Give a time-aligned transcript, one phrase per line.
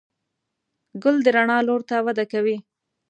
[1.03, 2.57] ګل د رڼا لور ته وده کوي.